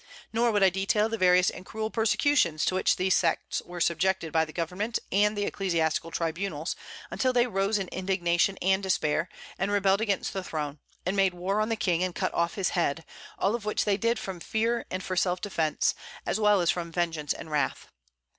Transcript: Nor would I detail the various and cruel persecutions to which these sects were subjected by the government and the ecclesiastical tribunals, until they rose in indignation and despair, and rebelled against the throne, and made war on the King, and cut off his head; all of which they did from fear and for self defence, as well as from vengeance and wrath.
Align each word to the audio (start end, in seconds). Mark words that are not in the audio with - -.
Nor 0.33 0.49
would 0.51 0.63
I 0.63 0.71
detail 0.71 1.09
the 1.09 1.17
various 1.19 1.51
and 1.51 1.63
cruel 1.63 1.91
persecutions 1.91 2.65
to 2.65 2.73
which 2.73 2.95
these 2.95 3.13
sects 3.13 3.61
were 3.67 3.79
subjected 3.79 4.33
by 4.33 4.45
the 4.45 4.51
government 4.51 4.97
and 5.11 5.37
the 5.37 5.43
ecclesiastical 5.45 6.09
tribunals, 6.09 6.75
until 7.11 7.31
they 7.31 7.45
rose 7.45 7.77
in 7.77 7.87
indignation 7.89 8.57
and 8.63 8.81
despair, 8.81 9.29
and 9.59 9.71
rebelled 9.71 10.01
against 10.01 10.33
the 10.33 10.43
throne, 10.43 10.79
and 11.05 11.15
made 11.15 11.35
war 11.35 11.61
on 11.61 11.69
the 11.69 11.75
King, 11.75 12.01
and 12.03 12.15
cut 12.15 12.33
off 12.33 12.55
his 12.55 12.69
head; 12.69 13.05
all 13.37 13.53
of 13.53 13.63
which 13.63 13.85
they 13.85 13.95
did 13.95 14.17
from 14.17 14.39
fear 14.39 14.87
and 14.89 15.03
for 15.03 15.15
self 15.15 15.39
defence, 15.39 15.93
as 16.25 16.39
well 16.39 16.61
as 16.61 16.71
from 16.71 16.91
vengeance 16.91 17.31
and 17.31 17.51
wrath. 17.51 17.87